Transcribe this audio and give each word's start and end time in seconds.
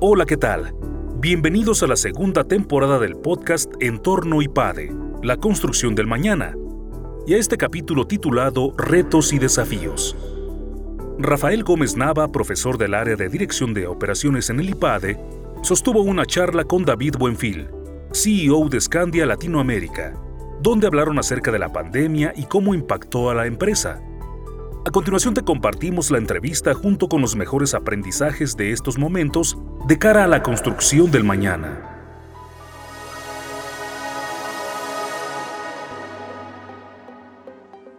Hola, 0.00 0.26
¿qué 0.26 0.36
tal? 0.36 0.76
Bienvenidos 1.18 1.82
a 1.82 1.88
la 1.88 1.96
segunda 1.96 2.44
temporada 2.44 3.00
del 3.00 3.16
podcast 3.16 3.68
Entorno 3.80 4.42
IPADE, 4.42 4.94
la 5.24 5.38
construcción 5.38 5.96
del 5.96 6.06
mañana, 6.06 6.54
y 7.26 7.34
a 7.34 7.36
este 7.36 7.56
capítulo 7.56 8.06
titulado 8.06 8.74
Retos 8.78 9.32
y 9.32 9.40
desafíos. 9.40 10.16
Rafael 11.18 11.64
Gómez 11.64 11.96
Nava, 11.96 12.30
profesor 12.30 12.78
del 12.78 12.94
área 12.94 13.16
de 13.16 13.28
dirección 13.28 13.74
de 13.74 13.88
operaciones 13.88 14.50
en 14.50 14.60
el 14.60 14.70
IPADE, 14.70 15.18
sostuvo 15.62 16.00
una 16.02 16.24
charla 16.26 16.62
con 16.62 16.84
David 16.84 17.16
Buenfil, 17.18 17.68
CEO 18.12 18.68
de 18.68 18.80
Scandia 18.80 19.26
Latinoamérica, 19.26 20.14
donde 20.62 20.86
hablaron 20.86 21.18
acerca 21.18 21.50
de 21.50 21.58
la 21.58 21.72
pandemia 21.72 22.32
y 22.36 22.44
cómo 22.44 22.72
impactó 22.72 23.30
a 23.30 23.34
la 23.34 23.46
empresa. 23.46 24.00
A 24.86 24.90
continuación 24.92 25.34
te 25.34 25.42
compartimos 25.42 26.12
la 26.12 26.18
entrevista 26.18 26.72
junto 26.72 27.08
con 27.08 27.20
los 27.20 27.34
mejores 27.34 27.74
aprendizajes 27.74 28.56
de 28.56 28.70
estos 28.70 28.96
momentos 28.96 29.58
de 29.86 29.98
cara 29.98 30.24
a 30.24 30.26
la 30.26 30.42
construcción 30.42 31.10
del 31.10 31.24
mañana. 31.24 31.84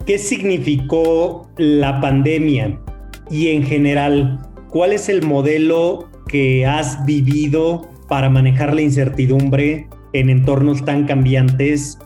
¿Qué 0.05 0.17
significó 0.17 1.49
la 1.57 2.01
pandemia 2.01 2.79
y 3.29 3.49
en 3.49 3.63
general, 3.63 4.39
cuál 4.69 4.93
es 4.93 5.07
el 5.07 5.23
modelo 5.23 6.09
que 6.27 6.65
has 6.65 7.05
vivido 7.05 7.87
para 8.07 8.29
manejar 8.29 8.73
la 8.73 8.81
incertidumbre 8.81 9.87
en 10.13 10.29
entornos 10.29 10.83
tan 10.83 11.05
cambiantes 11.05 11.99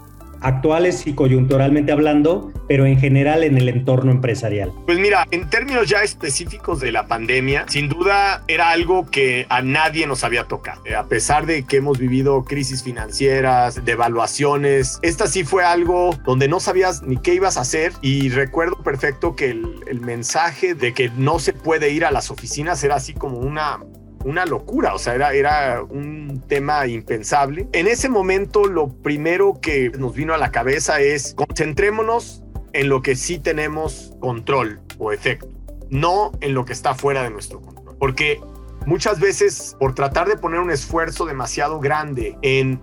actuales 0.43 1.07
y 1.07 1.13
coyunturalmente 1.13 1.91
hablando, 1.91 2.51
pero 2.67 2.85
en 2.85 2.99
general 2.99 3.43
en 3.43 3.57
el 3.57 3.69
entorno 3.69 4.11
empresarial? 4.11 4.71
Pues 4.85 4.99
mira, 4.99 5.25
en 5.31 5.49
términos 5.49 5.89
ya 5.89 6.03
específicos 6.03 6.79
de 6.79 6.91
la 6.91 7.07
pandemia, 7.07 7.65
sin 7.67 7.89
duda 7.89 8.43
era 8.47 8.69
algo 8.69 9.09
que 9.09 9.45
a 9.49 9.61
nadie 9.61 10.05
nos 10.07 10.23
había 10.23 10.45
tocado. 10.45 10.81
A 10.97 11.07
pesar 11.07 11.45
de 11.45 11.63
que 11.63 11.77
hemos 11.77 11.97
vivido 11.97 12.43
crisis 12.43 12.83
financieras, 12.83 13.83
devaluaciones, 13.85 14.99
esta 15.01 15.27
sí 15.27 15.43
fue 15.43 15.63
algo 15.63 16.17
donde 16.25 16.47
no 16.47 16.59
sabías 16.59 17.01
ni 17.03 17.17
qué 17.17 17.33
ibas 17.33 17.57
a 17.57 17.61
hacer 17.61 17.93
y 18.01 18.29
recuerdo 18.29 18.77
perfecto 18.83 19.35
que 19.35 19.51
el, 19.51 19.79
el 19.87 20.01
mensaje 20.01 20.75
de 20.75 20.93
que 20.93 21.09
no 21.17 21.39
se 21.39 21.53
puede 21.53 21.91
ir 21.91 22.05
a 22.05 22.11
las 22.11 22.31
oficinas 22.31 22.83
era 22.83 22.95
así 22.95 23.13
como 23.13 23.37
una 23.37 23.79
una 24.23 24.45
locura, 24.45 24.93
o 24.93 24.99
sea, 24.99 25.15
era, 25.15 25.33
era 25.33 25.83
un 25.83 26.43
tema 26.47 26.87
impensable. 26.87 27.67
En 27.73 27.87
ese 27.87 28.09
momento 28.09 28.65
lo 28.65 28.89
primero 28.89 29.59
que 29.61 29.91
nos 29.97 30.15
vino 30.15 30.33
a 30.33 30.37
la 30.37 30.51
cabeza 30.51 30.99
es 30.99 31.33
concentrémonos 31.35 32.43
en 32.73 32.89
lo 32.89 33.01
que 33.01 33.15
sí 33.15 33.39
tenemos 33.39 34.13
control 34.19 34.81
o 34.97 35.11
efecto, 35.11 35.49
no 35.89 36.31
en 36.41 36.53
lo 36.53 36.65
que 36.65 36.73
está 36.73 36.95
fuera 36.95 37.23
de 37.23 37.29
nuestro 37.29 37.61
control. 37.61 37.95
Porque 37.99 38.39
muchas 38.85 39.19
veces 39.19 39.75
por 39.79 39.95
tratar 39.95 40.27
de 40.27 40.37
poner 40.37 40.59
un 40.59 40.71
esfuerzo 40.71 41.25
demasiado 41.25 41.79
grande 41.79 42.37
en 42.41 42.81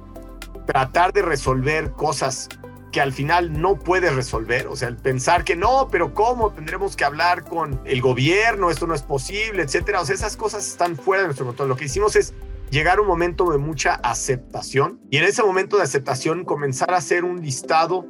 tratar 0.66 1.12
de 1.12 1.22
resolver 1.22 1.90
cosas 1.92 2.48
que 2.90 3.00
al 3.00 3.12
final 3.12 3.60
no 3.60 3.76
puedes 3.76 4.14
resolver. 4.14 4.66
O 4.66 4.76
sea, 4.76 4.88
el 4.88 4.96
pensar 4.96 5.44
que 5.44 5.56
no, 5.56 5.88
pero 5.90 6.14
¿cómo? 6.14 6.52
Tendremos 6.52 6.96
que 6.96 7.04
hablar 7.04 7.44
con 7.44 7.80
el 7.84 8.00
gobierno, 8.00 8.70
esto 8.70 8.86
no 8.86 8.94
es 8.94 9.02
posible, 9.02 9.62
etcétera. 9.62 10.00
O 10.00 10.04
sea, 10.04 10.14
esas 10.14 10.36
cosas 10.36 10.66
están 10.66 10.96
fuera 10.96 11.22
de 11.22 11.28
nuestro 11.28 11.46
control. 11.46 11.68
Lo 11.68 11.76
que 11.76 11.84
hicimos 11.84 12.16
es 12.16 12.34
llegar 12.70 12.98
a 12.98 13.00
un 13.02 13.06
momento 13.06 13.50
de 13.50 13.58
mucha 13.58 13.94
aceptación 13.94 15.00
y 15.10 15.18
en 15.18 15.24
ese 15.24 15.42
momento 15.42 15.76
de 15.76 15.82
aceptación 15.82 16.44
comenzar 16.44 16.92
a 16.92 16.98
hacer 16.98 17.24
un 17.24 17.42
listado 17.42 18.06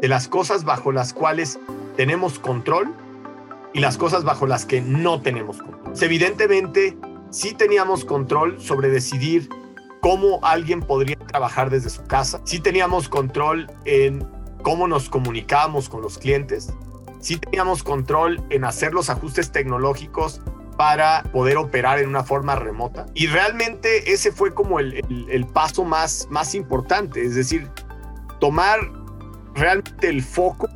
de 0.00 0.08
las 0.08 0.28
cosas 0.28 0.64
bajo 0.64 0.92
las 0.92 1.12
cuales 1.12 1.58
tenemos 1.96 2.38
control 2.38 2.94
y 3.72 3.80
las 3.80 3.96
cosas 3.96 4.24
bajo 4.24 4.46
las 4.46 4.66
que 4.66 4.80
no 4.80 5.20
tenemos 5.20 5.58
control. 5.58 5.94
Evidentemente, 6.00 6.96
sí 7.30 7.54
teníamos 7.54 8.04
control 8.04 8.60
sobre 8.60 8.88
decidir 8.88 9.48
cómo 10.04 10.38
alguien 10.42 10.82
podría 10.82 11.16
trabajar 11.16 11.70
desde 11.70 11.88
su 11.88 12.04
casa. 12.04 12.38
Sí 12.44 12.60
teníamos 12.60 13.08
control 13.08 13.72
en 13.86 14.22
cómo 14.62 14.86
nos 14.86 15.08
comunicábamos 15.08 15.88
con 15.88 16.02
los 16.02 16.18
clientes. 16.18 16.74
Sí 17.20 17.38
teníamos 17.38 17.82
control 17.82 18.44
en 18.50 18.66
hacer 18.66 18.92
los 18.92 19.08
ajustes 19.08 19.50
tecnológicos 19.50 20.42
para 20.76 21.22
poder 21.32 21.56
operar 21.56 22.00
en 22.00 22.10
una 22.10 22.22
forma 22.22 22.54
remota. 22.54 23.06
Y 23.14 23.28
realmente 23.28 24.12
ese 24.12 24.30
fue 24.30 24.52
como 24.52 24.78
el, 24.78 25.26
el, 25.30 25.46
paso 25.46 25.84
más, 25.84 26.28
más 26.28 26.54
importante, 26.54 27.24
es 27.24 27.34
decir, 27.34 27.70
tomar 28.40 28.80
realmente 29.54 30.10
el 30.10 30.22
foco 30.22 30.68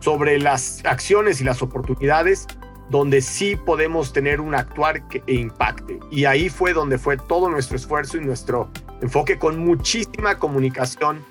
sobre 0.00 0.40
las 0.40 0.84
acciones 0.84 1.40
y 1.40 1.44
las 1.44 1.62
oportunidades 1.62 2.48
donde 2.90 3.22
sí 3.22 3.56
podemos 3.56 4.12
tener 4.12 4.40
un 4.40 4.54
actuar 4.54 5.06
que 5.08 5.22
impacte. 5.28 6.00
Y 6.10 6.24
ahí 6.24 6.48
fue 6.48 6.72
donde 6.72 6.98
fue 6.98 7.16
todo 7.16 7.48
nuestro 7.48 7.76
esfuerzo 7.76 8.18
y 8.18 8.20
nuestro 8.20 8.68
enfoque 9.00 9.38
con 9.38 9.58
muchísima 9.58 10.38
comunicación 10.38 11.24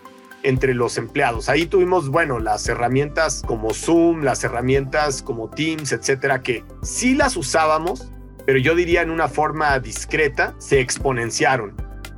entre 0.44 0.74
los 0.74 0.98
empleados. 0.98 1.50
Ahí 1.50 1.66
tuvimos, 1.66 2.10
bueno, 2.10 2.40
las 2.40 2.68
herramientas 2.70 3.44
como 3.46 3.74
Zoom, 3.74 4.22
las 4.24 4.42
herramientas 4.46 5.22
como 5.22 5.50
Teams, 5.50 5.92
etcétera, 5.92 6.42
que 6.42 6.64
sí 6.82 7.14
las 7.14 7.36
usábamos, 7.36 8.10
pero 8.46 8.58
yo 8.58 8.74
diría 8.74 9.02
en 9.02 9.10
una 9.10 9.28
forma 9.28 9.78
discreta, 9.80 10.56
se 10.60 10.80
exponenciaron. 10.80 11.74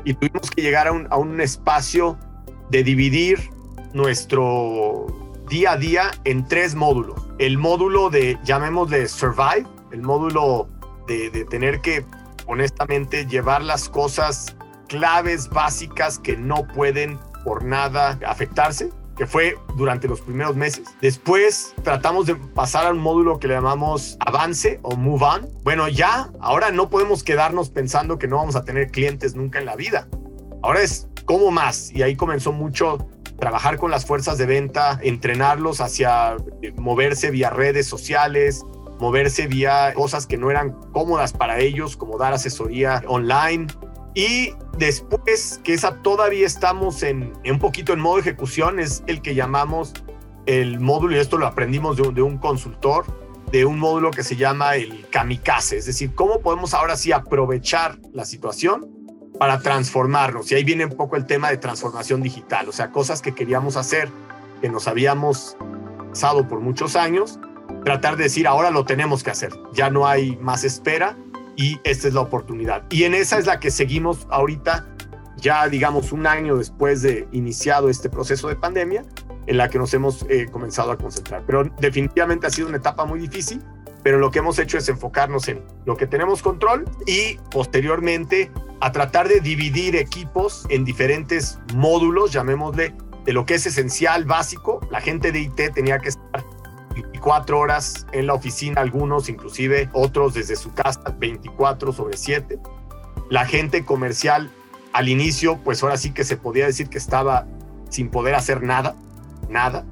Y 0.06 0.14
tuvimos 0.14 0.52
que 0.52 0.62
llegar 0.62 0.88
a 0.88 0.92
un, 0.92 1.08
a 1.10 1.18
un 1.18 1.42
espacio 1.42 2.18
de 2.70 2.84
dividir 2.84 3.40
nuestro 3.94 5.08
día 5.50 5.72
a 5.72 5.78
día 5.78 6.12
en 6.26 6.48
tres 6.48 6.76
módulos 6.76 7.31
el 7.42 7.58
módulo 7.58 8.12
de, 8.12 8.38
llamémosle 8.44 9.08
Survive, 9.08 9.66
el 9.92 10.04
módulo 10.04 10.70
de, 11.08 11.44
tener 11.50 11.82
que 11.82 12.06
honestamente 12.46 13.26
llevar 13.26 13.64
las 13.64 13.90
cosas 13.90 14.56
claves 14.88 15.50
básicas 15.50 16.20
que 16.20 16.38
no 16.38 16.68
pueden 16.68 17.20
por 17.44 17.64
nada 17.64 18.20
afectarse, 18.28 18.92
que 19.18 19.26
fue 19.26 19.58
durante 19.76 20.08
los 20.08 20.22
primeros 20.22 20.56
meses. 20.56 20.84
Después 21.02 21.74
tratamos 21.82 22.28
de 22.28 22.36
pasar 22.36 22.86
a 22.86 22.92
un 22.92 23.00
módulo 23.00 23.40
que 23.40 23.48
le 23.48 23.56
llamamos 23.56 24.18
avance 24.20 24.80
o 24.84 24.96
move 24.96 25.26
on. 25.26 25.50
Bueno, 25.64 25.88
ya, 25.88 26.30
ahora 26.42 26.70
no 26.70 26.92
podemos 26.92 27.24
quedarnos 27.24 27.72
pensando 27.72 28.20
que 28.20 28.28
no 28.28 28.36
vamos 28.36 28.56
a 28.56 28.64
tener 28.64 28.92
clientes 28.92 29.34
nunca 29.36 29.58
en 29.58 29.66
la 29.66 29.76
vida. 29.76 30.08
Ahora 30.62 30.82
es 30.82 31.08
cómo 31.26 31.50
más. 31.50 31.92
Y 31.92 32.04
ahí 32.04 32.16
comenzó 32.16 32.52
mucho 32.52 33.10
trabajar 33.42 33.78
con 33.78 33.90
las 33.90 34.06
fuerzas 34.06 34.38
de 34.38 34.46
venta, 34.46 35.00
entrenarlos 35.02 35.82
hacia 35.82 36.38
eh, 36.62 36.72
moverse 36.78 37.32
vía 37.32 37.50
redes 37.50 37.88
sociales, 37.88 38.64
moverse 39.00 39.48
vía 39.48 39.94
cosas 39.96 40.28
que 40.28 40.38
no 40.38 40.52
eran 40.52 40.74
cómodas 40.94 41.34
para 41.34 41.60
ellos, 41.60 41.98
como 41.98 42.20
dar 42.20 42.34
asesoría 42.34 43.04
online. 43.08 43.66
Y 44.14 44.54
después, 44.78 45.60
que 45.64 45.74
esa 45.74 46.04
todavía 46.04 46.46
estamos 46.46 47.02
en, 47.02 47.34
un 47.44 47.58
poquito 47.58 47.94
en 47.94 48.00
modo 48.00 48.20
ejecución, 48.20 48.80
es 48.80 49.04
el 49.08 49.24
que 49.24 49.34
llamamos 49.34 49.94
el 50.46 50.80
módulo, 50.80 51.16
y 51.16 51.20
esto 51.20 51.38
lo 51.38 51.48
aprendimos 51.48 51.98
de 51.98 52.12
de 52.12 52.22
un 52.22 52.38
consultor, 52.38 53.06
de 53.52 53.66
un 53.66 53.80
módulo 53.80 54.12
que 54.12 54.24
se 54.24 54.36
llama 54.36 54.76
el 54.76 55.08
kamikaze, 55.10 55.78
es 55.78 55.88
decir, 55.88 56.14
cómo 56.14 56.42
podemos 56.42 56.76
ahora 56.76 56.96
sí 56.96 57.12
aprovechar 57.12 57.98
la 58.14 58.24
situación 58.24 59.01
para 59.42 59.60
transformarnos. 59.60 60.52
Y 60.52 60.56
ahí 60.56 60.64
viene 60.64 60.86
un 60.86 60.92
poco 60.92 61.16
el 61.16 61.26
tema 61.26 61.50
de 61.50 61.58
transformación 61.58 62.22
digital, 62.22 62.70
o 62.70 62.72
sea, 62.72 62.92
cosas 62.92 63.24
que 63.24 63.34
queríamos 63.34 63.76
hacer, 63.76 64.08
que 64.62 64.70
nos 64.70 64.88
habíamos 64.88 65.58
pasado 66.10 66.48
por 66.48 66.60
muchos 66.60 66.96
años, 66.96 67.40
tratar 67.84 68.18
de 68.18 68.26
decir, 68.26 68.46
ahora 68.46 68.70
lo 68.70 68.86
tenemos 68.86 69.24
que 69.24 69.32
hacer, 69.32 69.50
ya 69.74 69.90
no 69.90 70.06
hay 70.06 70.38
más 70.38 70.64
espera 70.64 71.18
y 71.56 71.80
esta 71.84 72.08
es 72.08 72.14
la 72.14 72.22
oportunidad. 72.22 72.84
Y 72.92 73.06
en 73.06 73.16
esa 73.16 73.40
es 73.40 73.48
la 73.48 73.60
que 73.60 73.72
seguimos 73.72 74.28
ahorita, 74.30 74.86
ya 75.38 75.68
digamos 75.68 76.12
un 76.12 76.28
año 76.28 76.58
después 76.58 77.02
de 77.02 77.28
iniciado 77.32 77.90
este 77.90 78.12
proceso 78.12 78.48
de 78.48 78.58
pandemia, 78.58 79.04
en 79.48 79.58
la 79.58 79.70
que 79.70 79.80
nos 79.80 79.92
hemos 79.96 80.24
eh, 80.30 80.50
comenzado 80.52 80.92
a 80.92 81.00
concentrar. 81.00 81.42
Pero 81.48 81.64
definitivamente 81.80 82.46
ha 82.46 82.52
sido 82.52 82.68
una 82.68 82.78
etapa 82.78 83.06
muy 83.06 83.20
difícil, 83.20 83.60
pero 84.04 84.20
lo 84.20 84.30
que 84.30 84.38
hemos 84.38 84.60
hecho 84.60 84.78
es 84.78 84.88
enfocarnos 84.88 85.48
en 85.48 85.64
lo 85.86 85.98
que 85.98 86.06
tenemos 86.06 86.44
control 86.44 86.86
y 87.08 87.40
posteriormente 87.50 88.52
a 88.82 88.92
tratar 88.92 89.28
de 89.28 89.40
dividir 89.40 89.96
equipos 89.96 90.66
en 90.70 90.84
diferentes 90.84 91.60
módulos, 91.76 92.34
llamémosle, 92.34 92.94
de 93.26 93.34
lo 93.34 93.46
que 93.46 93.54
es 93.54 93.66
esencial, 93.68 94.26
básico. 94.26 94.80
La 94.90 95.00
gente 95.00 95.32
de 95.32 95.42
IT 95.42 95.74
tenía 95.74 96.00
que 96.00 96.10
estar 96.10 96.44
24 96.96 97.60
horas 97.60 98.08
en 98.12 98.26
la 98.26 98.34
oficina, 98.34 98.82
algunos 98.82 99.30
inclusive, 99.30 99.90
otros 99.94 100.34
desde 100.34 100.56
su 100.56 100.74
casa 100.74 101.16
24 101.20 101.94
sobre 101.94 102.18
7. 102.18 102.60
La 103.30 103.46
gente 103.46 103.86
comercial 103.86 104.52
al 104.94 105.10
inicio, 105.10 105.60
pues 105.64 105.84
ahora 105.84 105.98
sí 105.98 106.12
que 106.12 106.24
se 106.24 106.36
podía 106.36 106.66
decir 106.66 106.90
que 106.90 106.98
estaba 106.98 107.46
sin 107.90 108.10
poder 108.10 108.34
hacer 108.34 108.64
nada, 108.64 108.96
nada. 109.48 109.86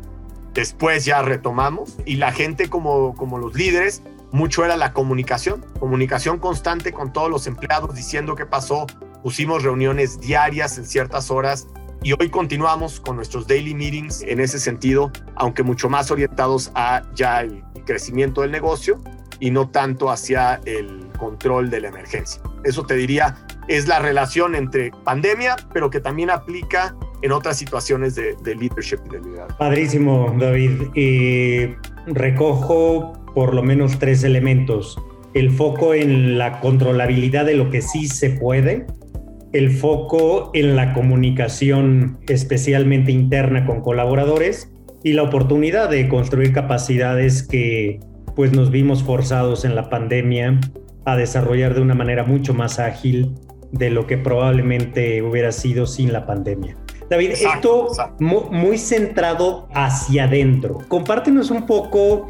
Después 0.56 1.06
ya 1.06 1.22
retomamos 1.22 1.96
y 2.06 2.16
la 2.16 2.32
gente 2.32 2.70
como, 2.70 3.16
como 3.16 3.38
los 3.38 3.54
líderes, 3.54 4.02
mucho 4.32 4.64
era 4.66 4.78
la 4.78 4.94
comunicación, 4.94 5.66
comunicación 5.80 6.40
constante 6.40 6.92
con 6.92 7.12
todos 7.12 7.30
los 7.30 7.48
empleados 7.48 7.96
diciendo 7.96 8.36
qué 8.36 8.46
pasó, 8.46 8.86
pusimos 9.24 9.64
reuniones 9.64 10.20
diarias 10.20 10.78
en 10.78 10.86
ciertas 10.86 11.32
horas 11.32 11.68
y 12.04 12.14
hoy 12.14 12.30
continuamos 12.30 13.00
con 13.00 13.16
nuestros 13.16 13.48
daily 13.48 13.74
meetings 13.74 14.22
en 14.22 14.40
ese 14.40 14.60
sentido, 14.60 15.12
aunque 15.36 15.64
mucho 15.64 15.90
más 15.90 16.12
orientados 16.12 16.72
a 16.76 17.02
ya 17.14 17.42
el 17.42 17.64
crecimiento 17.86 18.42
del 18.42 18.52
negocio 18.52 19.02
y 19.40 19.52
no 19.52 19.70
tanto 19.70 20.10
hacia 20.10 20.62
el 20.66 21.08
control 21.18 21.70
de 21.70 21.82
la 21.82 21.88
emergencia. 21.90 22.42
Eso 22.64 22.86
te 22.86 22.96
diría 22.96 23.36
es 23.70 23.88
la 23.88 24.00
relación 24.00 24.56
entre 24.56 24.92
pandemia, 25.04 25.56
pero 25.72 25.90
que 25.90 26.00
también 26.00 26.32
aplica 26.32 26.96
en 27.22 27.32
otras 27.32 27.58
situaciones 27.58 28.16
de, 28.16 28.36
leadership 28.44 28.98
y 29.06 29.10
de 29.10 29.22
liderazgo. 29.22 29.58
Padrísimo, 29.58 30.36
David. 30.40 30.88
Eh, 30.96 31.78
recojo 32.08 33.14
por 33.34 33.54
lo 33.54 33.64
menos 33.64 34.00
tres 34.00 34.24
elementos. 34.24 34.98
El 35.34 35.52
foco 35.52 35.94
en 35.94 36.38
la 36.38 36.60
controlabilidad 36.60 37.46
de 37.46 37.56
lo 37.56 37.70
que 37.70 37.82
sí 37.82 38.08
se 38.08 38.32
puede, 38.32 38.86
el 39.54 39.72
foco 39.72 40.52
en 40.54 40.76
la 40.76 40.94
comunicación 40.94 42.20
especialmente 42.28 43.12
interna 43.12 43.66
con 43.66 43.82
colaboradores 43.82 44.72
y 45.04 45.14
la 45.14 45.24
oportunidad 45.24 45.90
de 45.90 46.08
construir 46.08 46.54
capacidades 46.54 47.44
que 47.44 48.00
pues 48.36 48.54
nos 48.54 48.72
vimos 48.72 49.04
forzados 49.04 49.66
en 49.66 49.76
la 49.76 49.90
pandemia 49.90 50.60
a 51.06 51.16
desarrollar 51.16 51.74
de 51.74 51.82
una 51.82 51.96
manera 51.96 52.24
mucho 52.24 52.54
más 52.54 52.80
ágil 52.80 53.34
de 53.72 53.90
lo 53.90 54.08
que 54.08 54.18
probablemente 54.18 55.22
hubiera 55.22 55.52
sido 55.52 55.86
sin 55.86 56.14
la 56.14 56.26
pandemia. 56.26 56.78
David, 57.10 57.32
esto 57.32 57.88
muy 58.20 58.78
centrado 58.78 59.68
hacia 59.74 60.26
adentro. 60.26 60.78
Compártenos 60.88 61.50
un 61.50 61.66
poco 61.66 62.28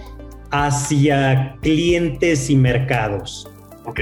hacia 0.51 1.57
clientes 1.62 2.50
y 2.50 2.56
mercados. 2.56 3.50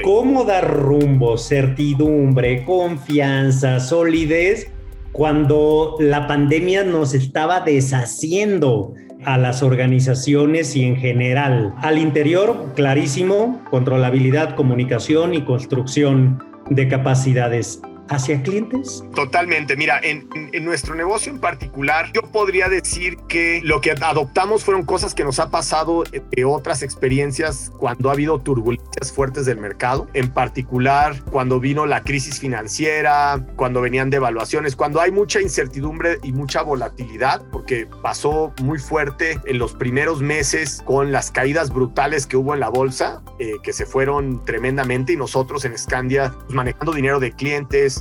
¿Cómo 0.02 0.44
dar 0.44 0.70
rumbo, 0.70 1.38
certidumbre, 1.38 2.64
confianza, 2.64 3.80
solidez 3.80 4.70
cuando 5.12 5.96
la 5.98 6.26
pandemia 6.26 6.84
nos 6.84 7.14
estaba 7.14 7.60
deshaciendo 7.60 8.92
a 9.24 9.38
las 9.38 9.62
organizaciones 9.62 10.76
y 10.76 10.84
en 10.84 10.96
general? 10.96 11.74
Al 11.78 11.98
interior, 11.98 12.72
clarísimo, 12.74 13.62
controlabilidad, 13.70 14.54
comunicación 14.54 15.34
y 15.34 15.42
construcción 15.42 16.42
de 16.68 16.88
capacidades 16.88 17.80
hacia 18.08 18.42
clientes? 18.42 19.04
Totalmente. 19.14 19.76
Mira, 19.76 20.00
en, 20.02 20.28
nuestro 20.64 20.94
negocio 20.94 21.32
en 21.32 21.38
particular, 21.38 22.10
yo 22.12 22.22
podría 22.22 22.68
decir 22.68 23.16
que 23.28 23.60
lo 23.64 23.80
que 23.80 23.92
adoptamos 23.92 24.64
fueron 24.64 24.84
cosas 24.84 25.14
que 25.14 25.24
nos 25.24 25.38
ha 25.38 25.50
pasado 25.50 26.04
de 26.04 26.44
otras 26.44 26.82
experiencias 26.82 27.70
cuando 27.78 28.10
ha 28.10 28.12
habido 28.12 28.40
turbulencias 28.40 29.12
fuertes 29.12 29.46
del 29.46 29.58
mercado. 29.58 30.08
En 30.14 30.30
particular, 30.32 31.22
cuando 31.30 31.60
vino 31.60 31.86
la 31.86 32.02
crisis 32.02 32.40
financiera, 32.40 33.46
cuando 33.56 33.80
venían 33.80 34.10
devaluaciones, 34.10 34.76
cuando 34.76 35.00
hay 35.00 35.10
mucha 35.10 35.40
incertidumbre 35.40 36.18
y 36.22 36.32
mucha 36.32 36.62
volatilidad, 36.62 37.42
porque 37.50 37.88
pasó 38.02 38.52
muy 38.62 38.78
fuerte 38.78 39.40
en 39.46 39.58
los 39.58 39.74
primeros 39.74 40.20
meses 40.20 40.82
con 40.84 41.12
las 41.12 41.30
caídas 41.30 41.72
brutales 41.72 42.26
que 42.26 42.36
hubo 42.36 42.54
en 42.54 42.60
la 42.60 42.68
bolsa, 42.68 43.22
eh, 43.38 43.54
que 43.62 43.72
se 43.72 43.86
fueron 43.86 44.44
tremendamente 44.44 45.12
y 45.12 45.16
nosotros 45.16 45.64
en 45.64 45.76
Scandia 45.78 46.34
pues, 46.44 46.54
manejando 46.54 46.92
dinero 46.92 47.20
de 47.20 47.32
clientes, 47.32 47.97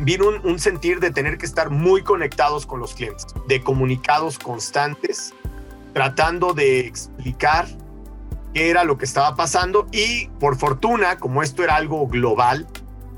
vino 0.00 0.28
un, 0.28 0.58
sentir 0.58 1.00
de 1.00 1.10
tener 1.10 1.38
que 1.38 1.46
estar 1.46 1.70
muy 1.70 2.02
conectados 2.02 2.66
con 2.66 2.80
los 2.80 2.94
clientes, 2.94 3.26
de 3.46 3.60
comunicados 3.62 4.38
constantes, 4.38 5.34
tratando 5.92 6.52
de 6.52 6.80
explicar 6.80 7.66
qué 8.54 8.70
era 8.70 8.84
lo 8.84 8.98
que 8.98 9.04
estaba 9.04 9.36
pasando 9.36 9.86
y 9.92 10.28
por 10.40 10.56
fortuna, 10.56 11.18
como 11.18 11.42
esto 11.42 11.62
era 11.62 11.76
algo 11.76 12.06
global 12.06 12.66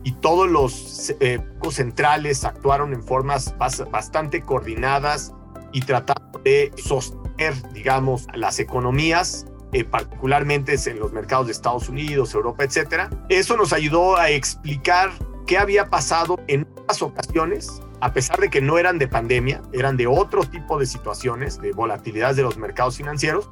y 0.05 0.13
todos 0.13 0.49
los 0.49 1.15
eh, 1.21 1.41
centrales 1.71 2.45
actuaron 2.45 2.93
en 2.93 3.03
formas 3.03 3.55
bastante 3.57 4.43
coordinadas 4.43 5.33
y 5.73 5.81
tratando 5.81 6.41
de 6.41 6.73
sostener, 6.77 7.55
digamos, 7.73 8.27
las 8.35 8.59
economías, 8.59 9.47
eh, 9.73 9.85
particularmente 9.85 10.77
en 10.87 10.99
los 10.99 11.13
mercados 11.13 11.47
de 11.47 11.53
Estados 11.53 11.89
Unidos, 11.89 12.35
Europa, 12.35 12.65
etcétera. 12.65 13.09
Eso 13.29 13.57
nos 13.57 13.73
ayudó 13.73 14.17
a 14.17 14.31
explicar 14.31 15.11
qué 15.47 15.57
había 15.57 15.89
pasado 15.89 16.39
en 16.47 16.67
ocasiones, 17.03 17.81
a 18.01 18.13
pesar 18.13 18.41
de 18.41 18.51
que 18.51 18.61
no 18.61 18.79
eran 18.79 18.99
de 18.99 19.09
pandemia, 19.09 19.63
eran 19.73 19.97
de 19.97 20.07
otro 20.07 20.45
tipo 20.45 20.79
de 20.79 20.87
situaciones, 20.87 21.61
de 21.61 21.73
volatilidad 21.73 22.35
de 22.35 22.43
los 22.43 22.57
mercados 22.59 22.97
financieros, 22.97 23.49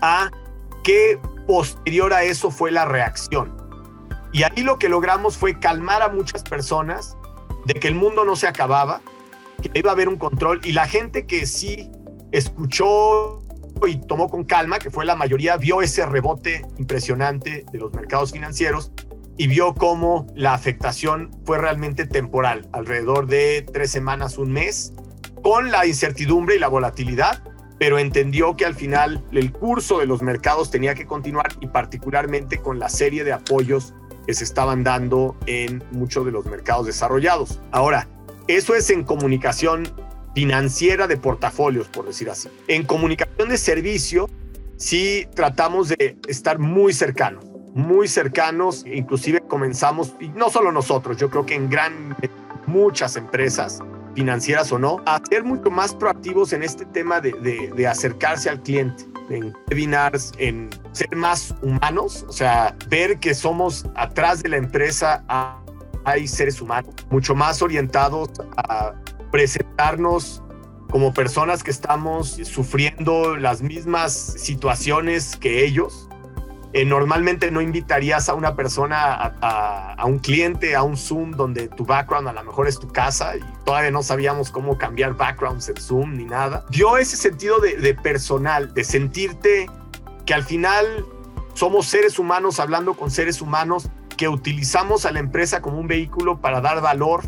a 0.00 0.30
qué 0.82 1.18
posterior 1.46 2.12
a 2.12 2.24
eso 2.24 2.50
fue 2.50 2.70
la 2.70 2.84
reacción. 2.84 3.56
Y 4.32 4.42
ahí 4.42 4.62
lo 4.62 4.78
que 4.78 4.88
logramos 4.88 5.36
fue 5.36 5.58
calmar 5.58 6.02
a 6.02 6.08
muchas 6.08 6.42
personas 6.42 7.16
de 7.64 7.74
que 7.74 7.88
el 7.88 7.94
mundo 7.94 8.24
no 8.24 8.34
se 8.34 8.48
acababa, 8.48 9.00
que 9.62 9.70
iba 9.78 9.90
a 9.90 9.94
haber 9.94 10.08
un 10.08 10.16
control 10.16 10.60
y 10.64 10.72
la 10.72 10.86
gente 10.86 11.26
que 11.26 11.46
sí 11.46 11.90
escuchó 12.32 13.40
y 13.86 13.96
tomó 14.06 14.28
con 14.28 14.44
calma, 14.44 14.78
que 14.78 14.90
fue 14.90 15.04
la 15.04 15.16
mayoría, 15.16 15.56
vio 15.56 15.82
ese 15.82 16.04
rebote 16.06 16.64
impresionante 16.78 17.64
de 17.70 17.78
los 17.78 17.92
mercados 17.92 18.32
financieros 18.32 18.92
y 19.36 19.46
vio 19.46 19.74
cómo 19.74 20.26
la 20.34 20.54
afectación 20.54 21.30
fue 21.44 21.58
realmente 21.58 22.06
temporal, 22.06 22.68
alrededor 22.72 23.26
de 23.26 23.66
tres 23.72 23.90
semanas, 23.90 24.38
un 24.38 24.52
mes, 24.52 24.92
con 25.42 25.70
la 25.70 25.86
incertidumbre 25.86 26.56
y 26.56 26.58
la 26.58 26.68
volatilidad, 26.68 27.42
pero 27.78 27.98
entendió 27.98 28.56
que 28.56 28.64
al 28.64 28.74
final 28.74 29.24
el 29.32 29.50
curso 29.52 29.98
de 29.98 30.06
los 30.06 30.22
mercados 30.22 30.70
tenía 30.70 30.94
que 30.94 31.06
continuar 31.06 31.48
y 31.60 31.66
particularmente 31.66 32.58
con 32.58 32.78
la 32.78 32.88
serie 32.88 33.24
de 33.24 33.32
apoyos 33.32 33.94
que 34.26 34.34
se 34.34 34.44
estaban 34.44 34.84
dando 34.84 35.36
en 35.46 35.82
muchos 35.90 36.24
de 36.24 36.30
los 36.30 36.46
mercados 36.46 36.86
desarrollados. 36.86 37.60
Ahora, 37.72 38.06
eso 38.46 38.76
es 38.76 38.88
en 38.90 39.02
comunicación 39.02 39.88
financiera 40.34 41.08
de 41.08 41.16
portafolios, 41.16 41.88
por 41.88 42.06
decir 42.06 42.30
así. 42.30 42.48
En 42.68 42.84
comunicación 42.84 43.48
de 43.48 43.58
servicio, 43.58 44.30
sí 44.76 45.26
tratamos 45.34 45.88
de 45.88 46.16
estar 46.28 46.60
muy 46.60 46.92
cercanos 46.92 47.51
muy 47.74 48.08
cercanos, 48.08 48.84
inclusive 48.86 49.40
comenzamos, 49.40 50.14
y 50.20 50.28
no 50.28 50.50
solo 50.50 50.72
nosotros, 50.72 51.16
yo 51.16 51.30
creo 51.30 51.46
que 51.46 51.54
en 51.54 51.70
gran 51.70 52.16
muchas 52.66 53.16
empresas 53.16 53.80
financieras 54.14 54.70
o 54.72 54.78
no, 54.78 55.00
a 55.06 55.20
ser 55.30 55.42
mucho 55.44 55.70
más 55.70 55.94
proactivos 55.94 56.52
en 56.52 56.62
este 56.62 56.84
tema 56.84 57.20
de, 57.20 57.32
de, 57.74 57.86
acercarse 57.86 58.50
al 58.50 58.60
cliente, 58.62 59.04
en 59.30 59.54
webinars, 59.70 60.32
en 60.38 60.68
ser 60.92 61.16
más 61.16 61.54
humanos, 61.62 62.26
o 62.28 62.32
sea, 62.32 62.76
ver 62.88 63.18
que 63.18 63.34
somos 63.34 63.86
atrás 63.94 64.42
de 64.42 64.50
la 64.50 64.58
empresa, 64.58 65.24
hay 66.04 66.28
seres 66.28 66.60
humanos, 66.60 66.94
mucho 67.10 67.34
más 67.34 67.62
orientados 67.62 68.28
a 68.56 68.92
presentarnos 69.30 70.42
como 70.90 71.14
personas 71.14 71.62
que 71.62 71.70
estamos 71.70 72.38
sufriendo 72.44 73.34
las 73.36 73.62
mismas 73.62 74.12
situaciones 74.12 75.36
que 75.36 75.64
ellos 75.64 76.10
eh, 76.74 76.84
normalmente 76.84 77.50
no 77.50 77.60
invitarías 77.60 78.28
a 78.28 78.34
una 78.34 78.56
persona, 78.56 79.36
a, 79.40 80.06
un 80.06 80.18
cliente, 80.18 80.74
a 80.74 80.82
un 80.82 80.96
Zoom 80.96 81.32
donde 81.32 81.68
tu 81.68 81.84
background 81.84 82.28
a 82.28 82.32
lo 82.32 82.44
mejor 82.44 82.66
es 82.66 82.78
tu 82.78 82.88
casa 82.88 83.36
y 83.36 83.40
todavía 83.64 83.90
no 83.90 84.02
sabíamos 84.02 84.50
cómo 84.50 84.78
cambiar 84.78 85.14
backgrounds 85.14 85.68
en 85.68 85.76
Zoom 85.76 86.16
ni 86.16 86.24
nada. 86.24 86.64
Dio 86.70 86.96
ese 86.96 87.16
sentido 87.16 87.60
de, 87.60 87.76
de 87.76 87.94
personal, 87.94 88.72
de 88.72 88.84
sentirte 88.84 89.68
que 90.24 90.32
al 90.32 90.44
final 90.44 91.04
somos 91.54 91.86
seres 91.86 92.18
humanos 92.18 92.58
hablando 92.58 92.94
con 92.94 93.10
seres 93.10 93.42
humanos 93.42 93.90
que 94.16 94.28
utilizamos 94.28 95.04
a 95.04 95.12
la 95.12 95.18
empresa 95.18 95.60
como 95.60 95.78
un 95.78 95.88
vehículo 95.88 96.40
para 96.40 96.60
dar 96.60 96.80
valor 96.80 97.22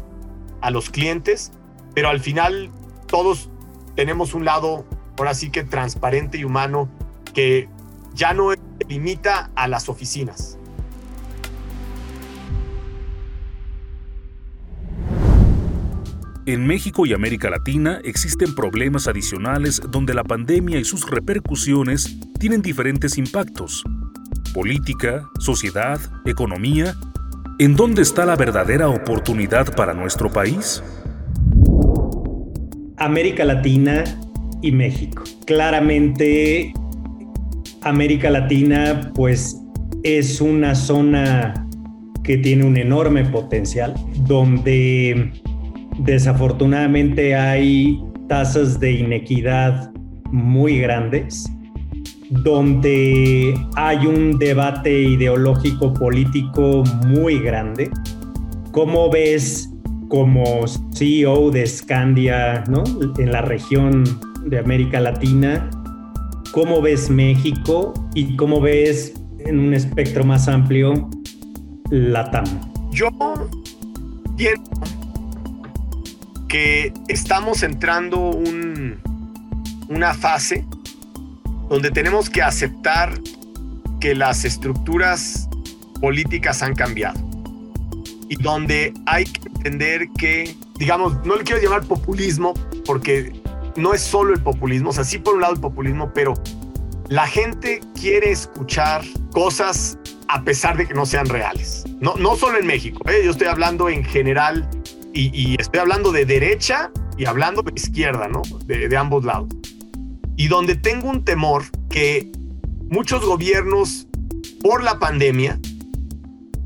a 0.63 0.71
los 0.71 0.89
clientes, 0.89 1.53
pero 1.95 2.09
al 2.09 2.21
final 2.21 2.71
todos 3.07 3.51
tenemos 3.95 4.33
un 4.33 4.45
lado, 4.45 4.87
ahora 5.19 5.35
sí 5.35 5.51
que 5.51 5.65
transparente 5.65 6.39
y 6.39 6.45
humano, 6.45 6.89
que 7.35 7.69
ya 8.15 8.33
no 8.33 8.53
limita 8.89 9.51
a 9.55 9.69
las 9.69 9.89
oficinas. 9.89 10.59
En 16.47 16.67
México 16.67 17.07
y 17.07 17.15
América 17.15 17.49
Latina 17.49 18.01
existen 18.05 18.55
problemas 18.55 19.09
adicionales 19.09 19.81
donde 19.89 20.13
la 20.13 20.25
pandemia 20.25 20.79
y 20.79 20.85
sus 20.85 21.09
repercusiones 21.11 22.19
tienen 22.39 22.61
diferentes 22.61 23.17
impactos. 23.17 23.83
Política, 24.53 25.31
sociedad, 25.39 25.99
economía. 26.27 26.97
¿En 27.59 27.77
dónde 27.77 28.03
está 28.03 28.27
la 28.27 28.37
verdadera 28.37 28.89
oportunidad 28.89 29.75
para 29.75 29.95
nuestro 29.95 30.31
país? 30.31 30.83
América 32.99 33.47
Latina 33.47 34.05
y 34.61 34.71
México. 34.71 35.25
Claramente 35.47 36.75
América 37.85 38.31
Latina 38.31 39.13
pues 39.15 39.61
es 40.03 40.41
una 40.41 40.75
zona 40.75 41.67
que 42.23 42.39
tiene 42.39 42.65
un 42.65 42.77
enorme 42.77 43.25
potencial, 43.25 43.95
donde 44.27 45.31
desafortunadamente 45.99 47.37
hay 47.37 48.01
tasas 48.29 48.81
de 48.81 48.93
inequidad 48.93 49.93
muy 50.33 50.79
grandes, 50.79 51.47
donde 52.31 53.55
hay 53.77 54.07
un 54.07 54.39
debate 54.39 55.03
ideológico 55.03 55.93
político 55.93 56.83
muy 57.07 57.39
grande. 57.39 57.91
¿Cómo 58.73 59.11
ves 59.11 59.71
como 60.09 60.65
CEO 60.95 61.51
de 61.51 61.67
Scandia 61.67 62.65
¿no? 62.69 62.83
en 63.19 63.31
la 63.31 63.43
región 63.43 64.05
de 64.47 64.59
América 64.59 65.01
Latina? 65.01 65.71
¿Cómo 66.55 66.81
ves 66.81 67.11
México 67.11 67.93
y 68.15 68.37
cómo 68.37 68.61
ves 68.61 69.15
en 69.41 69.59
un 69.59 69.75
espectro 69.75 70.23
más 70.23 70.47
amplio 70.47 71.11
la 71.91 72.31
TAM? 72.31 72.45
Yo 72.93 73.09
pienso 74.37 74.63
que 76.47 76.93
estamos 77.09 77.65
entrando 77.65 78.31
un, 78.31 79.01
una 79.89 80.15
fase 80.15 80.65
donde 81.69 81.91
tenemos 81.91 82.31
que 82.31 82.41
aceptar 82.41 83.19
que 83.99 84.15
las 84.15 84.45
estructuras 84.45 85.49
políticas 86.01 86.63
han 86.63 86.77
cambiado 86.77 87.19
y 88.29 88.37
donde 88.37 88.95
hay 89.07 89.25
que 89.25 89.49
entender 89.49 90.09
que, 90.17 90.55
digamos, 90.79 91.27
no 91.27 91.35
le 91.35 91.43
quiero 91.43 91.61
llamar 91.61 91.83
populismo 91.83 92.55
porque 92.87 93.33
no 93.77 93.95
es 93.95 94.03
solo 94.03 94.35
el 94.35 94.41
populismo, 94.41 94.91
o 94.91 94.93
sea, 94.93 95.05
sí 95.05 95.19
por 95.19 95.35
un 95.35 95.41
lado 95.41 95.55
el 95.55 95.61
populismo, 95.61 96.13
pero 96.15 96.35
la 97.09 97.27
gente 97.27 97.81
quiere 98.01 98.31
escuchar 98.31 99.03
cosas 99.33 99.99
a 100.29 100.43
pesar 100.43 100.77
de 100.77 100.87
que 100.87 100.95
no 100.95 101.07
sean 101.07 101.27
reales. 101.27 101.85
No, 102.01 102.15
no 102.17 102.37
solo 102.37 102.59
en 102.59 102.67
México, 102.67 103.03
¿eh? 103.09 103.23
yo 103.25 103.31
estoy 103.31 103.47
hablando 103.47 103.89
en 103.89 104.05
general 104.05 104.69
y, 105.13 105.57
estoy 105.61 105.81
hablando 105.81 106.11
de 106.11 106.25
derecha 106.25 106.91
y 107.17 107.27
hablando 107.27 107.63
de 107.63 107.73
izquierda, 107.77 108.27
¿no? 108.27 108.43
De, 108.67 108.97
ambos 108.97 109.25
lados. 109.25 109.49
Y 110.37 110.49
donde 110.49 110.75
tengo 110.75 111.09
un 111.09 111.25
temor 111.25 111.63
que 111.89 112.33
muchos 112.91 113.25
gobiernos 113.25 114.09
por 114.61 114.83
la 114.83 114.99
pandemia 114.99 115.61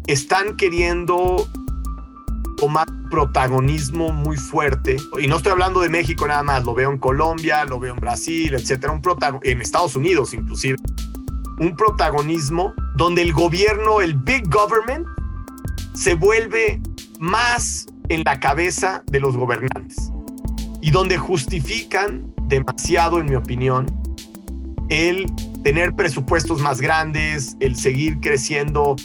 están 0.06 0.56
queriendo 0.56 1.46
protagonismo 3.10 4.12
muy 4.12 4.36
fuerte. 4.36 4.96
Y 5.20 5.26
no 5.26 5.36
estoy 5.36 5.52
hablando 5.52 5.80
de 5.80 5.88
México 5.88 6.26
nada 6.26 6.42
más, 6.42 6.64
lo 6.64 6.74
veo 6.74 6.90
en 6.90 6.98
Colombia, 6.98 7.64
lo 7.64 7.78
veo 7.78 7.94
en 7.94 8.00
Brasil, 8.00 8.54
etcétera, 8.54 8.92
un 8.92 9.02
en 9.42 9.60
Estados 9.60 9.96
Unidos 9.96 10.34
inclusive. 10.34 10.76
Un 11.58 11.76
protagonismo 11.76 12.72
donde 12.96 13.22
el 13.22 13.32
gobierno, 13.32 14.00
el 14.00 14.14
big 14.14 14.48
government, 14.48 15.06
se 15.94 16.14
vuelve 16.14 16.80
más 17.18 17.86
en 18.08 18.22
la 18.24 18.38
cabeza 18.38 19.02
de 19.06 19.20
los 19.20 19.36
gobernantes 19.36 20.12
y 20.80 20.90
donde 20.90 21.18
justifican 21.18 22.32
demasiado, 22.46 23.18
en 23.18 23.26
mi 23.26 23.34
opinión, 23.34 23.86
el 24.88 25.26
tener 25.62 25.94
presupuestos 25.94 26.60
más 26.60 26.80
grandes, 26.80 27.56
el 27.60 27.76
seguir 27.76 28.20
creciendo 28.20 28.96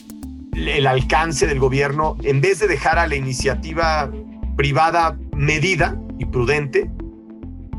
el 0.56 0.88
alcance 0.88 1.48
del 1.48 1.60
gobierno, 1.60 2.18
en 2.24 2.42
vez 2.42 2.60
de 2.60 2.68
dejar 2.68 3.00
a 3.00 3.08
la 3.08 3.16
iniciativa 3.16 4.12
privada 4.56 5.18
medida 5.36 6.00
y 6.20 6.26
prudente, 6.26 6.92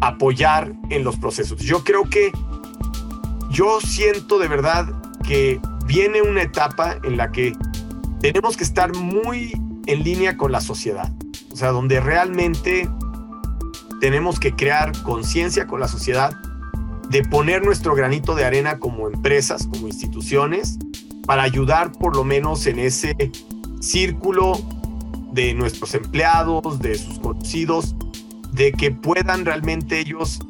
apoyar 0.00 0.75
en 0.90 1.04
los 1.04 1.16
procesos. 1.16 1.61
Yo 1.61 1.85
creo 1.85 2.04
que 2.04 2.33
yo 3.50 3.81
siento 3.81 4.38
de 4.38 4.49
verdad 4.49 4.87
que 5.23 5.61
viene 5.87 6.23
una 6.23 6.43
etapa 6.43 6.99
en 7.02 7.16
la 7.16 7.31
que 7.31 7.52
tenemos 8.21 8.57
que 8.57 8.64
estar 8.64 8.95
muy 8.95 9.52
en 9.87 10.02
línea 10.02 10.37
con 10.37 10.50
la 10.50 10.61
sociedad, 10.61 11.12
o 11.52 11.57
sea, 11.57 11.71
donde 11.71 12.00
realmente 12.00 12.88
tenemos 14.00 14.40
que 14.40 14.54
crear 14.54 14.93
conciencia 15.02 15.66
con 15.66 15.81
la 15.81 15.88
sociedad 15.88 16.35
de 17.09 17.23
poner 17.23 17.64
nuestro 17.64 17.95
granito 17.95 18.35
de 18.35 18.45
arena 18.45 18.78
como 18.78 19.09
empresas, 19.09 19.66
como 19.66 19.87
instituciones, 19.87 20.78
para 21.26 21.43
ayudar 21.43 21.93
por 21.93 22.16
lo 22.16 22.25
menos 22.25 22.66
en 22.66 22.78
ese 22.78 23.14
círculo 23.81 24.61
de 25.33 25.54
nuestros 25.54 25.95
empleados, 25.95 26.78
de 26.81 26.97
sus 26.97 27.19
conocidos, 27.19 27.95
de 28.52 28.73
que 28.73 28.90
puedan 28.90 29.45
realmente 29.45 29.99
ellos 29.99 30.40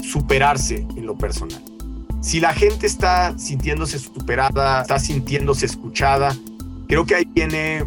superarse 0.00 0.86
en 0.96 1.06
lo 1.06 1.16
personal. 1.16 1.62
Si 2.20 2.38
la 2.38 2.52
gente 2.52 2.86
está 2.86 3.36
sintiéndose 3.38 3.98
superada, 3.98 4.82
está 4.82 4.98
sintiéndose 4.98 5.66
escuchada, 5.66 6.36
creo 6.86 7.04
que 7.06 7.14
ahí 7.14 7.24
viene 7.34 7.84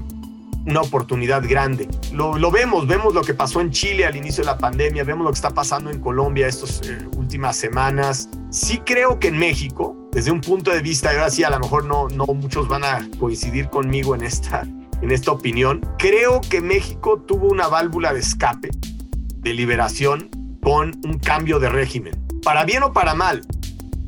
una 0.65 0.81
oportunidad 0.81 1.43
grande. 1.47 1.87
Lo, 2.11 2.51
vemos, 2.51 2.87
vemos 2.87 3.13
lo 3.13 3.21
que 3.21 3.33
pasó 3.33 3.61
en 3.61 3.71
Chile 3.71 4.05
al 4.05 4.15
inicio 4.15 4.43
de 4.43 4.47
la 4.49 4.57
pandemia, 4.57 5.03
vemos 5.03 5.25
lo 5.25 5.31
que 5.31 5.35
está 5.35 5.51
pasando 5.51 5.91
en 5.91 5.99
Colombia 5.99 6.47
estas 6.47 6.81
eh, 6.87 7.05
últimas 7.15 7.57
semanas. 7.57 8.29
Sí 8.49 8.81
creo 8.85 9.19
que 9.19 9.27
en 9.27 9.37
México, 9.37 9.95
desde 10.13 10.31
un 10.31 10.41
punto 10.41 10.71
de 10.71 10.81
vista, 10.81 11.09
ahora 11.09 11.29
sí 11.31 11.43
a 11.43 11.49
lo 11.49 11.59
mejor 11.59 11.85
no, 11.85 12.07
no 12.07 12.25
muchos 12.27 12.67
van 12.67 12.83
a 12.83 13.09
coincidir 13.19 13.69
conmigo 13.69 14.13
en 14.13 14.23
esta, 14.23 14.61
en 15.01 15.11
esta 15.11 15.31
opinión, 15.31 15.81
creo 15.97 16.39
que 16.41 16.61
México 16.61 17.19
tuvo 17.19 17.47
una 17.47 17.67
válvula 17.67 18.13
de 18.13 18.19
escape, 18.19 18.69
de 19.37 19.53
liberación, 19.53 20.29
con 20.61 20.93
un 21.03 21.17
cambio 21.17 21.59
de 21.59 21.69
régimen. 21.69 22.13
Para 22.43 22.63
bien 22.63 22.83
o 22.83 22.93
para 22.93 23.15
mal, 23.15 23.41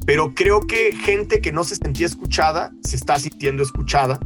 pero 0.05 0.35
creo 0.35 0.61
que 0.61 0.95
gente 0.95 1.41
que 1.41 1.51
no 1.51 1.63
se 1.63 1.75
sentía 1.75 2.05
escuchada 2.05 2.71
se 2.83 2.95
está 2.95 3.17
sintiendo 3.17 3.63
escuchada 3.63 4.19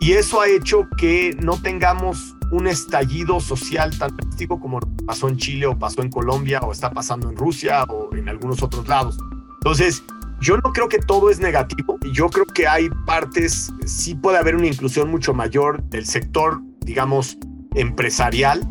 y 0.00 0.12
eso 0.12 0.40
ha 0.40 0.48
hecho 0.48 0.88
que 0.98 1.36
no 1.40 1.62
tengamos 1.62 2.34
un 2.50 2.66
estallido 2.66 3.38
social 3.38 3.96
tan 3.96 4.16
drástico 4.16 4.60
como 4.60 4.80
pasó 5.06 5.28
en 5.28 5.36
Chile 5.36 5.66
o 5.66 5.78
pasó 5.78 6.02
en 6.02 6.10
Colombia 6.10 6.60
o 6.60 6.72
está 6.72 6.90
pasando 6.90 7.30
en 7.30 7.36
Rusia 7.36 7.84
o 7.84 8.14
en 8.14 8.28
algunos 8.28 8.62
otros 8.62 8.88
lados. 8.88 9.16
Entonces, 9.60 10.02
yo 10.42 10.56
no 10.56 10.72
creo 10.72 10.88
que 10.88 10.98
todo 10.98 11.30
es 11.30 11.38
negativo. 11.38 11.98
Yo 12.12 12.28
creo 12.28 12.44
que 12.44 12.66
hay 12.66 12.90
partes, 13.06 13.72
sí 13.86 14.14
puede 14.14 14.38
haber 14.38 14.56
una 14.56 14.66
inclusión 14.66 15.08
mucho 15.08 15.32
mayor 15.32 15.82
del 15.84 16.04
sector, 16.04 16.60
digamos, 16.80 17.38
empresarial, 17.74 18.66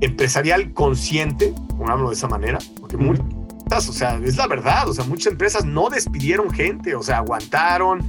empresarial 0.00 0.72
consciente, 0.72 1.52
pongámoslo 1.76 2.10
de 2.10 2.14
esa 2.14 2.28
manera, 2.28 2.58
porque 2.78 2.96
muchas, 2.96 3.88
o 3.88 3.92
sea, 3.92 4.20
es 4.24 4.36
la 4.36 4.46
verdad, 4.46 4.88
o 4.88 4.94
sea, 4.94 5.04
muchas 5.04 5.32
empresas 5.32 5.64
no 5.64 5.90
despidieron 5.90 6.48
gente, 6.50 6.94
o 6.94 7.02
sea, 7.02 7.18
aguantaron, 7.18 8.00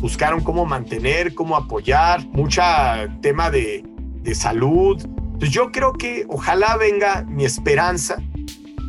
buscaron 0.00 0.42
cómo 0.42 0.66
mantener, 0.66 1.34
cómo 1.34 1.56
apoyar, 1.56 2.26
mucha 2.28 3.08
tema 3.22 3.50
de, 3.50 3.84
de 4.22 4.34
salud. 4.34 5.00
Entonces 5.04 5.50
yo 5.50 5.70
creo 5.70 5.92
que 5.92 6.26
ojalá 6.28 6.76
venga 6.76 7.22
mi 7.22 7.44
esperanza, 7.44 8.16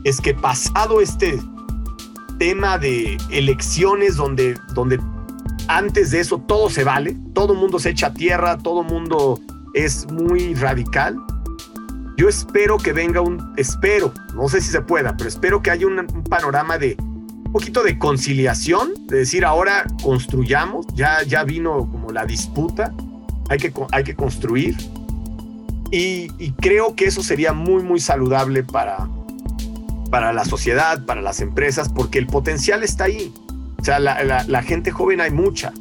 es 0.03 0.19
que 0.19 0.33
pasado 0.33 1.01
este 1.01 1.39
tema 2.39 2.77
de 2.79 3.17
elecciones 3.29 4.15
donde, 4.15 4.57
donde 4.73 4.99
antes 5.67 6.11
de 6.11 6.21
eso 6.21 6.39
todo 6.39 6.69
se 6.69 6.83
vale, 6.83 7.15
todo 7.33 7.53
mundo 7.53 7.77
se 7.77 7.91
echa 7.91 8.07
a 8.07 8.13
tierra, 8.13 8.57
todo 8.57 8.81
mundo 8.81 9.39
es 9.75 10.11
muy 10.11 10.55
radical. 10.55 11.17
Yo 12.17 12.27
espero 12.27 12.77
que 12.77 12.91
venga 12.91 13.21
un, 13.21 13.53
espero, 13.55 14.13
no 14.33 14.49
sé 14.49 14.61
si 14.61 14.71
se 14.71 14.81
pueda, 14.81 15.15
pero 15.15 15.29
espero 15.29 15.61
que 15.61 15.71
haya 15.71 15.85
un 15.85 16.23
panorama 16.29 16.77
de 16.77 16.97
un 16.99 17.53
poquito 17.53 17.83
de 17.83 17.97
conciliación, 17.97 18.89
de 19.07 19.17
decir 19.17 19.43
ahora 19.43 19.85
construyamos, 20.03 20.85
ya, 20.93 21.23
ya 21.23 21.43
vino 21.43 21.89
como 21.91 22.11
la 22.11 22.25
disputa, 22.25 22.93
hay 23.49 23.57
que, 23.57 23.73
hay 23.91 24.03
que 24.03 24.15
construir. 24.15 24.75
Y, 25.91 26.29
creo 26.61 26.95
que 26.95 27.05
eso 27.05 27.23
sería 27.23 27.51
muy, 27.51 27.81
muy 27.81 27.99
saludable 27.99 28.63
para, 28.63 29.09
para 30.09 30.33
la 30.33 30.45
sociedad, 30.45 31.05
para 31.05 31.21
las 31.21 31.41
empresas, 31.41 31.89
porque 31.89 32.19
el 32.19 32.27
potencial 32.27 32.83
está 32.83 33.05
ahí. 33.05 33.33
O 33.79 33.83
sea, 33.83 33.99
la, 33.99 34.63
gente 34.63 34.91
joven 34.91 35.21
hay 35.21 35.31
mucha. 35.31 35.73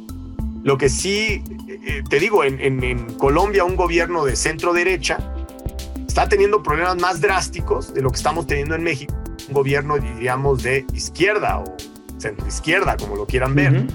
Lo 0.63 0.77
que 0.77 0.89
sí, 0.89 1.43
eh, 1.67 2.03
te 2.09 2.19
digo, 2.19 2.43
en, 2.43 2.59
en 2.83 3.13
Colombia 3.15 3.63
un 3.63 3.75
gobierno 3.75 4.25
de 4.25 4.35
centro 4.35 4.73
derecha 4.73 5.17
está 6.07 6.27
teniendo 6.27 6.63
problemas 6.63 6.97
más 6.97 7.21
drásticos 7.21 7.93
de 7.93 8.01
lo 8.01 8.09
que 8.09 8.17
estamos 8.17 8.47
teniendo 8.47 8.75
en 8.75 8.83
México 8.83 9.15
un 9.49 9.53
gobierno, 9.53 9.97
diríamos, 9.97 10.63
de 10.63 10.85
izquierda 10.93 11.59
o 11.59 11.75
centro 12.17 12.47
izquierda, 12.47 12.97
como 12.97 13.15
lo 13.15 13.25
quieran 13.25 13.55
ver. 13.55 13.87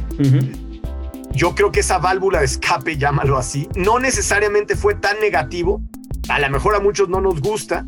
Yo 1.33 1.55
creo 1.55 1.73
que 1.73 1.81
esa 1.81 1.99
válvula 1.99 2.41
de 2.41 2.45
escape, 2.45 2.97
llámalo 2.99 3.39
así, 3.39 3.69
no 3.75 3.99
necesariamente 3.99 4.77
fue 4.77 4.95
tan 4.95 5.19
negativo. 5.21 5.83
A 6.29 6.39
lo 6.39 6.49
mejor 6.51 6.75
a 6.75 6.81
muchos 6.81 7.09
no 7.09 7.21
nos 7.21 7.41
gusta, 7.41 7.87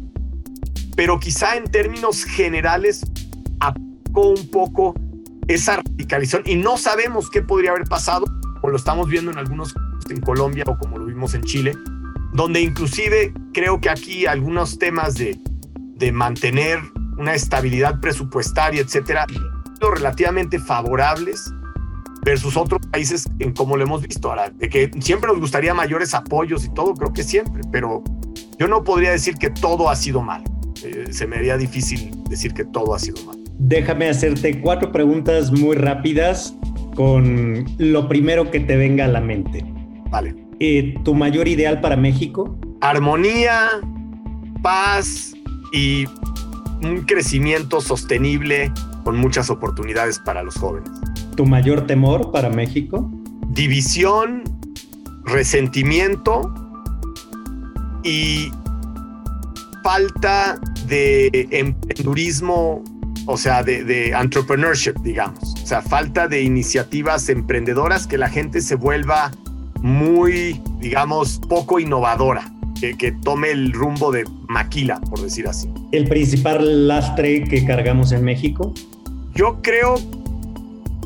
pero 0.96 1.20
quizá 1.20 1.56
en 1.56 1.64
términos 1.64 2.24
generales 2.24 3.02
aplicó 3.60 4.30
un 4.30 4.50
poco 4.50 4.94
esa 5.46 5.76
radicalización 5.76 6.42
y 6.46 6.56
no 6.56 6.76
sabemos 6.76 7.30
qué 7.30 7.42
podría 7.42 7.70
haber 7.70 7.84
pasado, 7.84 8.24
o 8.62 8.68
lo 8.68 8.76
estamos 8.76 9.08
viendo 9.08 9.30
en 9.30 9.38
algunos 9.38 9.74
en 10.08 10.20
Colombia 10.20 10.64
o 10.66 10.78
como 10.78 10.98
lo 10.98 11.06
vimos 11.06 11.34
en 11.34 11.42
Chile, 11.42 11.76
donde 12.32 12.60
inclusive 12.60 13.32
creo 13.52 13.80
que 13.80 13.90
aquí 13.90 14.26
algunos 14.26 14.78
temas 14.78 15.14
de, 15.14 15.38
de 15.74 16.12
mantener 16.12 16.80
una 17.18 17.34
estabilidad 17.34 18.00
presupuestaria, 18.00 18.80
etcétera, 18.80 19.26
relativamente 19.80 20.58
favorables 20.58 21.52
versus 22.24 22.56
otros 22.56 22.80
países 22.90 23.28
en 23.38 23.52
como 23.52 23.76
lo 23.76 23.84
hemos 23.84 24.02
visto 24.02 24.28
ahora, 24.28 24.50
de 24.50 24.68
que 24.68 24.90
siempre 25.00 25.28
nos 25.28 25.38
gustaría 25.38 25.74
mayores 25.74 26.12
apoyos 26.14 26.64
y 26.64 26.74
todo, 26.74 26.94
creo 26.94 27.12
que 27.12 27.22
siempre, 27.22 27.62
pero 27.70 28.02
yo 28.58 28.66
no 28.66 28.82
podría 28.82 29.12
decir 29.12 29.36
que 29.36 29.50
todo 29.50 29.88
ha 29.88 29.96
sido 29.96 30.20
mal. 30.22 30.42
Eh, 30.84 31.06
se 31.10 31.26
me 31.26 31.36
haría 31.36 31.56
difícil 31.56 32.10
decir 32.28 32.52
que 32.54 32.64
todo 32.64 32.94
ha 32.94 32.98
sido 32.98 33.22
mal. 33.24 33.38
Déjame 33.58 34.08
hacerte 34.08 34.60
cuatro 34.60 34.92
preguntas 34.92 35.50
muy 35.52 35.76
rápidas 35.76 36.54
con 36.94 37.64
lo 37.78 38.08
primero 38.08 38.50
que 38.50 38.60
te 38.60 38.76
venga 38.76 39.04
a 39.04 39.08
la 39.08 39.20
mente. 39.20 39.64
Vale. 40.10 40.34
Eh, 40.60 40.94
¿Tu 41.04 41.14
mayor 41.14 41.48
ideal 41.48 41.80
para 41.80 41.96
México? 41.96 42.58
Armonía, 42.80 43.68
paz 44.62 45.34
y 45.72 46.06
un 46.82 47.02
crecimiento 47.06 47.80
sostenible 47.80 48.72
con 49.04 49.16
muchas 49.16 49.50
oportunidades 49.50 50.18
para 50.18 50.42
los 50.42 50.56
jóvenes. 50.56 50.90
¿Tu 51.36 51.44
mayor 51.46 51.86
temor 51.86 52.32
para 52.32 52.50
México? 52.50 53.10
División 53.48 54.42
resentimiento 55.26 56.54
y 58.02 58.50
falta 59.86 60.58
de 60.88 61.30
emprendurismo, 61.52 62.82
o 63.26 63.36
sea, 63.36 63.62
de, 63.62 63.84
de, 63.84 64.08
entrepreneurship, 64.08 64.94
digamos. 65.04 65.54
O 65.62 65.64
sea, 65.64 65.80
falta 65.80 66.26
de 66.26 66.42
iniciativas 66.42 67.28
emprendedoras 67.28 68.08
que 68.08 68.18
la 68.18 68.28
gente 68.28 68.62
se 68.62 68.74
vuelva 68.74 69.30
muy, 69.82 70.60
digamos, 70.80 71.40
poco 71.48 71.78
innovadora, 71.78 72.50
que, 72.80 72.96
que 72.96 73.12
tome 73.12 73.52
el 73.52 73.72
rumbo 73.72 74.10
de 74.10 74.24
maquila, 74.48 75.00
por 75.02 75.22
decir 75.22 75.46
así. 75.46 75.70
¿El 75.92 76.08
principal 76.08 76.88
lastre 76.88 77.44
que 77.44 77.64
cargamos 77.64 78.10
en 78.10 78.24
México? 78.24 78.74
Yo 79.36 79.62
creo, 79.62 80.00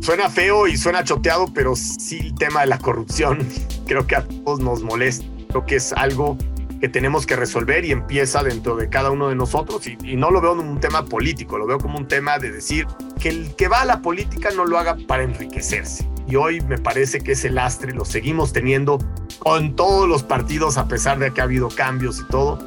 suena 0.00 0.30
feo 0.30 0.68
y 0.68 0.78
suena 0.78 1.04
choteado, 1.04 1.52
pero 1.52 1.76
sí 1.76 2.18
el 2.18 2.34
tema 2.34 2.62
de 2.62 2.68
la 2.68 2.78
corrupción 2.78 3.46
creo 3.86 4.06
que 4.06 4.16
a 4.16 4.26
todos 4.26 4.58
nos 4.60 4.82
molesta. 4.82 5.26
Creo 5.50 5.66
que 5.66 5.76
es 5.76 5.92
algo 5.92 6.38
que 6.80 6.88
tenemos 6.88 7.26
que 7.26 7.36
resolver 7.36 7.84
y 7.84 7.92
empieza 7.92 8.42
dentro 8.42 8.74
de 8.76 8.88
cada 8.88 9.10
uno 9.10 9.28
de 9.28 9.34
nosotros. 9.34 9.86
Y, 9.86 10.16
no 10.16 10.30
lo 10.30 10.40
veo 10.40 10.56
como 10.56 10.70
un 10.70 10.80
tema 10.80 11.04
político, 11.04 11.58
lo 11.58 11.66
veo 11.66 11.78
como 11.78 11.98
un 11.98 12.08
tema 12.08 12.38
de 12.38 12.50
decir 12.50 12.86
que 13.20 13.28
el 13.28 13.54
que 13.54 13.68
va 13.68 13.82
a 13.82 13.84
la 13.84 14.00
política 14.00 14.50
no 14.56 14.64
lo 14.64 14.78
haga 14.78 14.96
para 15.06 15.22
enriquecerse. 15.22 16.08
Y 16.26 16.36
hoy 16.36 16.60
me 16.62 16.78
parece 16.78 17.20
que 17.20 17.32
ese 17.32 17.50
lastre 17.50 17.92
lo 17.92 18.04
seguimos 18.04 18.52
teniendo 18.52 18.98
con 19.40 19.74
todos 19.76 20.08
los 20.08 20.22
partidos, 20.22 20.78
a 20.78 20.88
pesar 20.88 21.18
de 21.18 21.32
que 21.32 21.40
ha 21.40 21.44
habido 21.44 21.68
cambios 21.68 22.20
y 22.20 22.24
todo. 22.28 22.58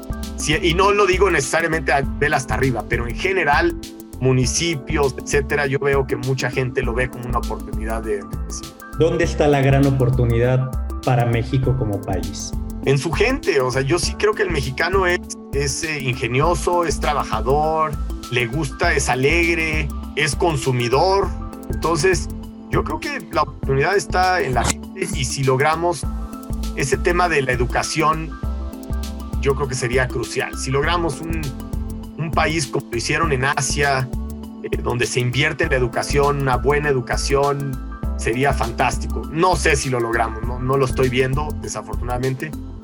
Y 0.62 0.74
no 0.74 0.92
lo 0.92 1.06
digo 1.06 1.32
necesariamente 1.32 1.92
a 1.92 2.02
ver 2.02 2.34
hasta 2.34 2.56
arriba, 2.56 2.86
pero 2.90 3.08
en 3.08 3.16
general, 3.16 3.76
municipios, 4.20 5.16
etcétera, 5.18 5.66
yo 5.66 5.80
veo 5.80 6.06
que 6.06 6.18
mucha 6.18 6.52
gente 6.52 6.82
lo 6.82 6.94
ve 6.94 7.10
como 7.10 7.26
una 7.28 7.38
oportunidad 7.40 8.04
de 8.04 8.20
enriquecimiento. 8.20 8.86
¿Dónde 9.00 9.24
está 9.24 9.48
la 9.48 9.62
gran 9.62 9.86
oportunidad 9.86 10.70
para 11.04 11.26
México 11.26 11.76
como 11.78 12.00
país? 12.02 12.52
En 12.86 12.98
su 12.98 13.12
gente. 13.12 13.62
O 13.62 13.72
sea, 13.72 13.82
yo 13.82 14.00
sí 14.00 14.16
creo 14.16 14.34
que 14.34 14.44
el 14.44 14.52
mexicano 14.52 15.08
es, 15.08 15.20
es 15.54 15.84
eh, 15.84 16.02
ingenioso, 16.02 16.86
es 16.86 17.00
trabajador, 17.00 17.92
le 18.32 18.48
gusta, 18.48 18.94
es 18.94 19.10
alegre, 19.10 19.88
es 20.16 20.36
consumidor. 20.36 21.28
Entonces, 21.70 22.30
yo 22.70 22.84
creo 22.84 23.00
que 23.00 23.28
la 23.32 23.44
oportunidad 23.44 23.96
está 23.96 24.42
en 24.42 24.54
la 24.54 24.64
gente 24.64 25.08
y 25.16 25.26
si 25.26 25.44
logramos 25.44 26.06
ese 26.76 26.98
tema 26.98 27.30
de 27.30 27.42
la 27.42 27.52
educación, 27.52 28.32
yo 29.42 29.56
creo 29.56 29.68
que 29.68 29.76
sería 29.76 30.08
crucial. 30.08 30.58
Si 30.58 30.72
logramos 30.72 31.22
un, 31.22 31.42
país 32.34 32.68
como 32.68 32.88
lo 32.90 32.98
hicieron 32.98 33.32
en 33.34 33.44
Asia, 33.44 34.10
eh, 34.64 34.78
donde 34.82 35.06
se 35.06 35.20
invierte 35.20 35.66
en 35.66 35.72
la 35.72 35.76
educación, 35.76 36.42
una 36.42 36.56
buena 36.56 36.88
educación, 36.88 37.78
sería 38.18 38.54
fantástico. 38.54 39.22
No 39.30 39.56
sé 39.58 39.76
si 39.76 39.90
lo 39.90 40.00
logramos, 40.00 40.42
no 40.62 40.78
lo 40.78 40.86
estoy 40.86 41.10
viendo, 41.10 41.50
desafortunadamente, 41.62 42.50